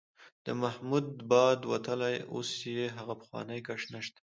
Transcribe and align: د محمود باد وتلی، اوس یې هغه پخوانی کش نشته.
د 0.45 0.47
محمود 0.61 1.07
باد 1.31 1.59
وتلی، 1.71 2.15
اوس 2.33 2.49
یې 2.75 2.85
هغه 2.97 3.13
پخوانی 3.21 3.59
کش 3.67 3.81
نشته. 3.93 4.19